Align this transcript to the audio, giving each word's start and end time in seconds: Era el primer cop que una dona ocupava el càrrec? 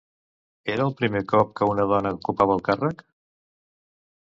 Era 0.75 0.87
el 0.89 0.95
primer 1.01 1.21
cop 1.33 1.51
que 1.61 1.69
una 1.75 1.87
dona 1.93 2.15
ocupava 2.19 2.57
el 2.59 2.65
càrrec? 2.71 3.07